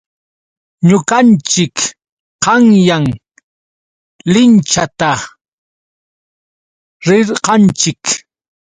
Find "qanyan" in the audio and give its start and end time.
2.43-3.05